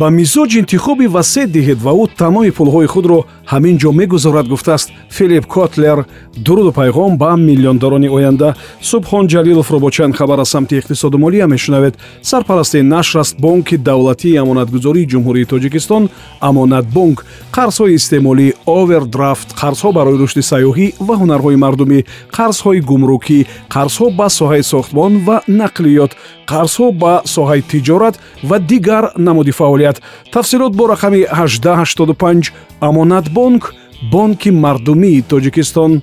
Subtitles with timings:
[0.00, 3.18] ба мизоҷ интихоби васеъ диҳед ва ӯ тамоми пулҳои худро
[3.52, 4.88] ҳамин ҷо мегузорад гуфтааст.
[5.16, 5.98] Филип котлер
[6.46, 8.48] дуруду пайғом ба миллиондорони оянда
[8.90, 11.94] субҳон ҷалиловро бо чанд хабар аз самти иқтисоду молия мешунавед.
[12.22, 16.02] Сарпарасти нашр аст бонки давлатии амонатгузории ҷумҳурии тоҷикистон
[16.40, 17.18] амонатбонк
[17.56, 22.00] қарзҳои истеъмолӣ овердрафт қарзҳо барои рушди сайёҳӣ ва ҳунарҳои мардумӣ
[22.36, 23.40] қарзҳои гумрукӣ
[23.74, 26.12] қарзҳо ба соҳаи сохтмон ва нақлиёт
[26.50, 28.14] қарзҳо ба соҳаи тиҷорат
[28.48, 29.83] ва дигар намуди фаъолият
[30.32, 33.74] тафсилот бо рақами 1885 амонатбонк
[34.10, 36.02] бонки мардумии тоҷикистон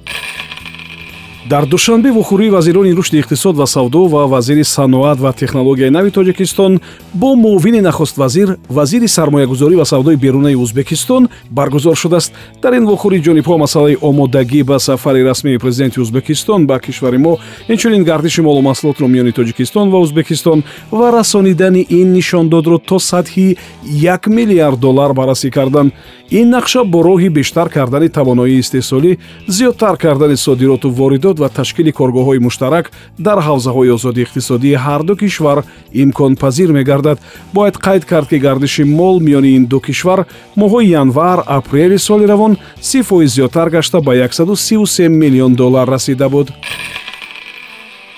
[1.49, 6.79] дар душанбе вохӯрии вазирони рушди иқтисод ва савдо ва вазири саноат ва технологияи нави тоҷикистон
[7.13, 8.17] бо муовини нахуст
[8.69, 12.33] вазири сармоягузорӣ ва савдои берунаи ӯзбекистон баргузор шудааст.
[12.61, 18.03] Дар ин вохӯрӣ ҷонибҳо масъалаи омодагӣ ба сафари расмии президенти ӯзбекистон ба кишвари мо инчунин
[18.03, 24.79] гардиши молу маҳсулотро миёни тоҷикистон ва ӯзбекистон ва расонидани ин нишондодро то сатҳи як миллиард
[24.79, 25.93] доллар баррасӣ карданд.
[26.31, 32.39] Ин нақша бо роҳи бештар кардани тавоноии истеҳсолӣ зиёдтар кардани содироту воридот ва ташкили коргоҳҳои
[32.39, 37.19] муштарак дар ҳавзаҳои озодии иқтисодии ҳарду кишвар имконпазир мегардад.
[37.53, 42.57] Бояд қайд кард ки гардиши мол миёни ин ду кишвар моҳҳои январ апрели соли равон
[42.79, 46.47] си фоиз зиёдтар гашта ба 133 миллион доллар расида буд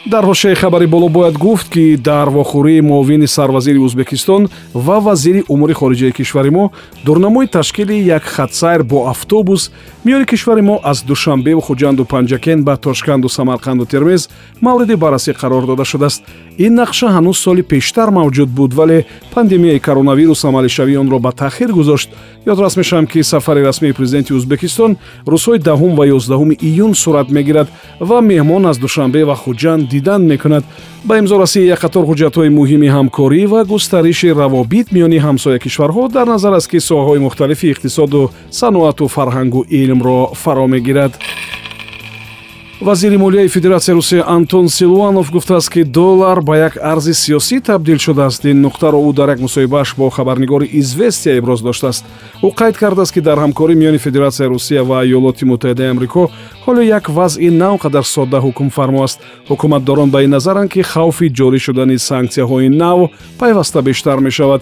[0.06, 5.74] дар ҳошияи хабари боло бояд гуфт ки дар вохӯрии муовини сарвазири ӯзбекистон ва вазири умури
[5.74, 6.72] хориҷаи кишвари мо
[7.06, 9.72] дурнамои ташкили як хатсайр бо автобус
[10.06, 14.30] миёни кишвари мо аз душанбеву хуҷанду панҷакен ба тошканду самарқанду термез
[14.62, 16.24] мавриди баррасӣ қарор дода шудааст.
[16.58, 22.10] Ин нақша ҳанӯз соли пештар мавҷуд буд вале пандемияи коронавирус амалишавии онро ба таъхир гузошт.
[22.46, 27.68] Ёдрас мешавам ки сафари расмии президенти ӯзбекистон рӯзҳои даҳум ва ёздаҳуми июн сурат мегирад
[28.00, 30.64] ва меҳмон аз душанбе ва хуҷанд дидан мекунад.
[31.08, 36.54] Ба имзорасии як қатор ҳуҷҷатҳои муҳими ҳамкорӣ ва густариши равобит миёни ҳамсоя кишварҳо дар назар
[36.60, 41.14] аст ки соҳаҳои мухталифи иқтисоду саноату фарҳангу илмро фаро мегирад
[42.84, 48.46] вазири молияи федератсияи русия антон силуанов гуфтааст ки доллар ба як арзи сиёсӣ табдил шудааст.
[48.46, 52.06] Ин нуқтаро ӯ дар як мусоҳибааш бо хабарнигори известия иброз доштааст.
[52.42, 56.30] Ӯ қайд кардааст ки дар ҳамкорӣ миёни федератсияи русия ва иёлоти муттаҳидаи амрико
[56.66, 59.20] ҳоло як вазъи нав қадар содда ҳукмфармо аст
[59.50, 64.62] ҳукуматдорон ба ин назаранд ки хавфи ҷорӣ шудани санксияҳои нав пайваста бештар мешавад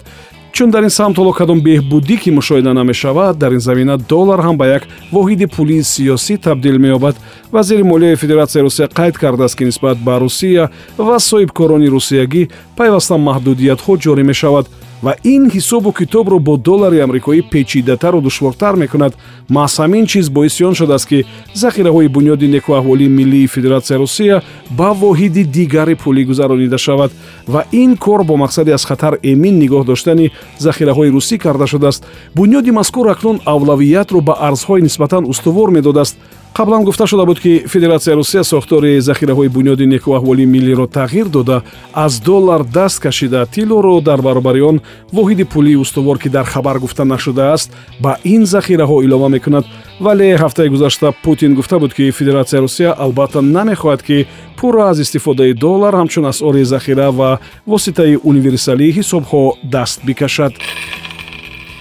[0.52, 4.56] чун дар ин самт ҳоло кадом беҳбудӣ ки мушоҳида намешавад дар ин замина доллар ҳам
[4.56, 4.82] ба як
[5.12, 7.16] воҳиди пулии сиёсӣ табдил меёбад.
[7.52, 13.92] Вазири молияи федератсияи русия қайд кардааст ки нисбат ба русия ва соҳибкорони русиягӣ пайваста маҳдудиятҳо
[14.02, 14.66] ҷорӣ мешавад
[15.02, 19.12] ва ин ҳисобу китобро бо доллари амрикоӣ печидатару душвортар мекунад.
[19.50, 25.44] Маҳз ҳамин чиз боиси он шудааст ки захираҳои бунёди некуаҳволии миллии федератсияи русия ба воҳиди
[25.44, 27.10] дигари пулӣ гузаронида шавад
[27.48, 32.06] ва ин кор бо мақсади аз хатар эмин нигоҳ доштани захираҳои русӣ карда шудааст.
[32.34, 36.16] Бунёди мазкур акнун авлавиятро ба арзҳои нисбатан устувор медодааст.
[36.54, 41.62] Қаблан гуфта шуда буд ки федератсияи русия сохтори захираҳои бунёди некуаҳволии миллиро тағйир дода
[41.94, 44.82] аз доллар даст кашида тиллоро дар баробари он
[45.12, 47.70] воҳиди пулии устувор ки дар хабар гуфта нашудааст
[48.00, 49.64] ба ин захираҳо илова мекунад.
[50.00, 54.26] Вале ҳафтаи гузашта путин гуфта буд ки федератсияи русия албатта намехоҳад ки
[54.56, 60.52] пурра аз истифодаи доллар ҳамчун асъори захира ва воситаи универсалии ҳисобҳо даст бикашад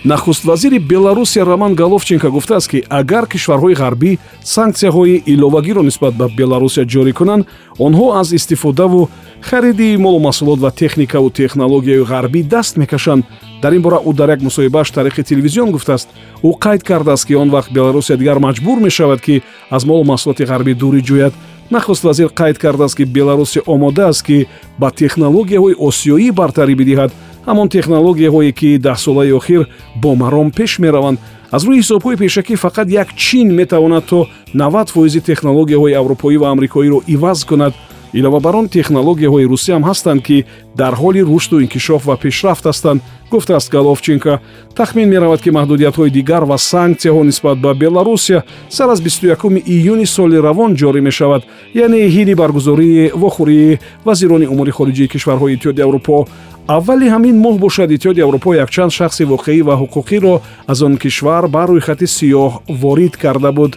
[0.04, 7.14] нахуствазири беларусия роман головченко гуфтааст ки агар кишварҳои ғарбӣ санксияҳои иловагиро нисбат ба беларусия ҷорӣ
[7.14, 7.46] кунанд
[7.80, 9.10] онҳо аз истифодаву
[9.42, 13.26] хариди молу маҳсулот ва техникаву технологияи ғарбӣ даст мекашанд.
[13.62, 16.10] Дар ин бора ӯ дар як мусоҳибааш тариқи телевизион гуфтааст.
[16.44, 20.74] Ӯ қайд кардааст ки он вақт беларусия дигар маҷбур мешавад ки аз молу маҳсулоти ғарбӣ
[20.74, 21.34] дурӣ ҷӯяд
[21.72, 24.48] нахуст вазир қайд кардааст ки беларусия омодааст ки
[24.80, 27.12] ба технологияҳои осиёӣ бартарӣ бидиҳад
[27.48, 29.62] ҳамон технологияҳое ки даҳсолаи охир
[30.04, 31.18] бомаром пеш мераванд
[31.56, 37.00] аз рӯи ҳисобҳои пешакӣ фақат як чин метавонад то 90 фоизи технологияҳои аврупоӣ ва амрикоиро
[37.08, 37.74] иваз кунад.
[38.14, 40.46] Илова бар он технологияҳои русиям ҳастанд ки
[40.76, 43.02] дар ҳоли рушду инкишоф ва пешрафт ҳастанд
[43.32, 44.40] гуфтааст головченко.
[44.76, 50.38] Тахмин меравад ки маҳдудиятҳои дигар ва санксияҳо нисбат ба беларусия сар аз 21 июни соли
[50.42, 51.42] равон ҷорӣ мешавад
[51.74, 56.28] яъне ҳини баргузории вохӯрии вазирони умури хориҷии кишварҳои иттиҳоди аврупо
[56.68, 61.68] аввали ҳамин моҳ бошад иттиҳоди аврупо якчанд шахси воқеӣ ва ҳуқуқиро аз он кишвар бар
[61.70, 63.72] рӯйхати сиёҳ ворид карда буд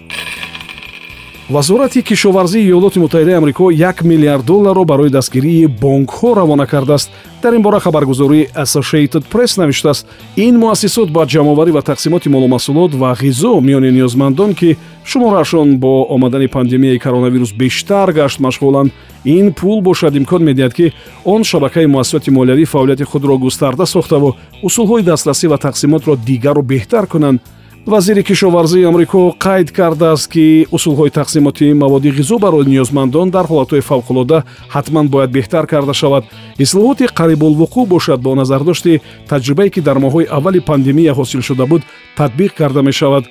[1.51, 7.11] вазорати кишоварзии иёлоти муттаҳидаи амрико 1 миллиард долларро барои дастгирии бонкҳо равона кардааст.
[7.43, 10.07] Дар ин бора хабаргузории associated press навиштааст
[10.37, 16.49] ин муассисот ба ҷамъоварӣ ва тақсимоти молумаҳсулот ва ғизо миёни ниёзмандон ки шумораашон бо омадани
[16.49, 18.91] пандемияи коронавирус бештар гашт машғуланд.
[19.25, 20.95] Ин пул бошад имкон медиҳад ки
[21.25, 27.41] он шабакаи муассисоти молиявӣ фаъолияти худро густарда сохтаву усулҳои дастрасӣ ва тақсимотро дигару беҳтар кунанд
[27.87, 34.45] вазири кишоварзии амрико қайд кардааст ки усулҳои тақсимоти маводи ғизо барои ниёзмандон дар ҳолатҳои фавқулода
[34.71, 36.25] ҳатман бояд беҳтар карда шавад.
[36.59, 41.83] Ислоҳоти қарибулвуқӯъ бошад бо назардошти таҷрибае ки дар моҳҳои аввали пандемия ҳосил шуда буд
[42.17, 43.25] татбиқ карда мешавад.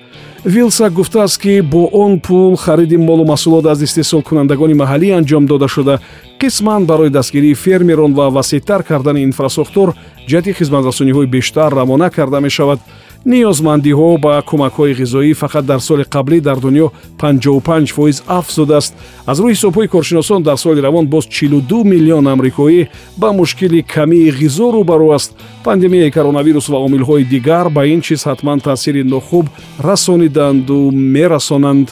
[0.45, 5.99] Вилсак гуфтааст ки бо он пул хариди молу маҳсулот аз истеҳсолкунандагони маҳаллӣ анҷом дода шуда.
[6.39, 9.95] Қисман барои дастгирии фермерон ва васеътар кардани инфрасохтор
[10.27, 12.79] ҷиҳати хизматрасониҳои бештар равона карда мешавад
[13.25, 18.93] ниёзмандиҳо ба кӯмакҳои ғизоӣ фақат дар соли қаблӣ дар дунё 55 фоиз афзудааст
[19.25, 22.87] аз рӯи ҳисобҳои коршиносон дар соли равон боз 42 миллион амрикоӣ
[23.17, 25.31] ба мушкили камии ғизо рӯбарӯ аст
[25.63, 29.45] пандемияи коронавирус ва омилҳои дигар ба ин чиз ҳатман таъсири нохуб
[29.79, 31.87] расониданду мерасонанд.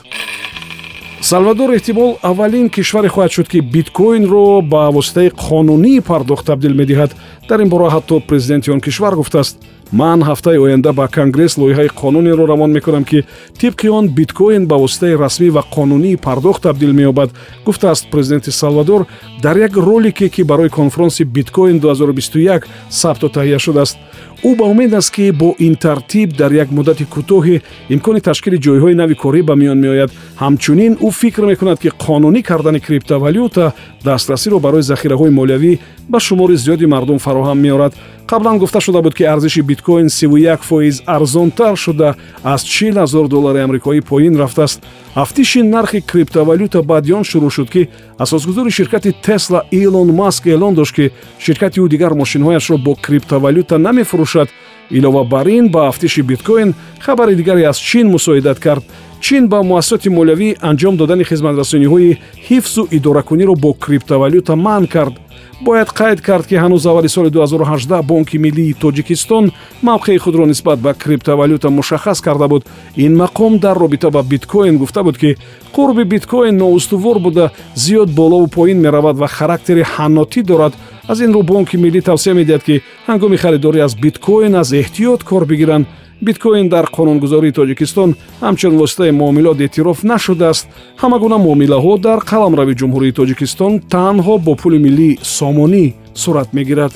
[1.21, 7.11] Салвадор эҳтимол аввалин кишваре хоҳад шуд ки биткоинро ба воситаи қонунии пардохт табдил медиҳад
[7.49, 9.55] дар ин бора ҳатто президенти он кишвар гуфтааст
[9.91, 13.25] ман ҳафтаи оянда ба конгресс лоиҳаи қонунеро равон мекунам ки
[13.59, 17.29] тибқи он биткоин ба воситаи расмӣ ва қонунии пардохт табдил меёбад.
[17.65, 19.05] Гуфтааст президенти салвадор
[19.41, 23.97] дар як ролике ки барои конфронси биткоин 2021 сабту таҳия шудааст.
[24.43, 28.95] Ӯ ба умед аст ки бо ин тартиб дар як муддати кӯтоҳе имкони ташкили ҷойҳои
[28.95, 30.11] нави корӣ ба миён меояд.
[30.39, 33.73] Ҳамчунин ӯ фикр мекунад ки қонунӣ кардани криптовалюта
[34.03, 35.79] дастрасиро барои захираҳои молиявӣ
[36.09, 37.93] ба шумори зиёди мардум фароҳам меорад
[38.31, 43.59] қаблан гуфта шуда буд ки арзиши биткоин 31 фоиз арзонтар шуда аз 40 ҳазор доллари
[43.59, 44.81] амрикоӣ поин рафтааст.
[45.15, 50.95] Афтиши нархи криптовалюта баъди он шурӯъ шуд ки асосгузори ширкати тесла илон маск эълон дошт
[50.95, 54.47] ки ширкати ӯ дигар мошинҳояшро бо криптовалюта намефурӯшад.
[54.91, 58.83] Илова бар ин ба афтиши биткоин хабари дигаре аз чин мусоидат кард.
[59.19, 62.17] Чин ба муассисоти молиявӣ анҷом додани хизматрасониҳои
[62.47, 65.13] ҳифзу идоракуниро бо криптовалюта манъ кард
[65.61, 69.51] бояд қайд кард ки ҳанӯз аввали соли 2018 бонки миллии тоҷикистон
[69.83, 72.65] мавқеи худро нисбат ба криптовалюта мушаххас карда буд.
[72.95, 75.37] Ин мақом дар робита ба биткоин гуфта буд ки
[75.73, 80.73] қурби биткоин ноустувор буда зиёд болову поин меравад ва характери ҳаннотӣ дорад.
[81.07, 85.45] Аз ин рӯ бонки миллӣ тавсия медиҳад ки ҳангоми харидорӣ аз биткоин аз эҳтиёт кор
[85.45, 85.85] бигиранд
[86.21, 90.67] биткоин дар қонунгузории тоҷикистон ҳамчун воситаи муомилот эътироф нашудааст.
[91.01, 96.93] Ҳама гуна муомилаҳо дар қаламрави ҷумҳурии тоҷикистон танҳо бо пули миллии сомонӣ сурат мегирад.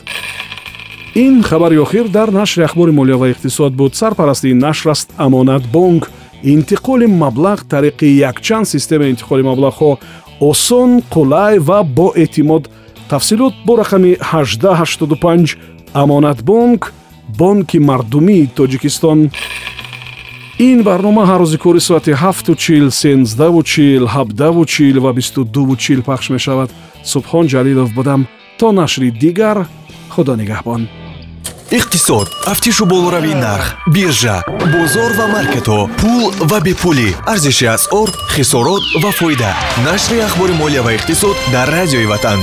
[1.15, 3.95] Ин хабари охир дар нашри ахбори молия ва иқтисод буд.
[3.95, 6.03] Сарпарасти ин нашр аст амонатбонк
[6.43, 9.97] интиқоли маблағ тариқи якчанд системаи интиқоли маблағҳо
[10.39, 12.69] осон қулай ва боэътимод.
[13.09, 15.57] Тафсилот бо рақами 1885
[15.93, 16.93] амонатбонк
[17.27, 19.31] бонки мардумии тоҷикистон.
[20.59, 26.69] Ин барнома ҳар рӯзи кори соати 7чил 13чил 7чил ва 22чил пахш мешавад.
[27.11, 28.27] Субҳон ҷалилов будам.
[28.59, 29.57] То нашри дигар
[30.09, 30.81] худо нигаҳбон.
[31.71, 32.27] Иқтисод.
[32.45, 34.43] Тафтишу болоравии нарх биржа
[34.73, 37.09] бозор ва маркетҳо пул ва бепулӣ.
[37.31, 39.51] Арзиши асъор хисорот ва фоида.
[39.87, 42.39] Нашри ахбори молия ва иқтисод дар радиои ватан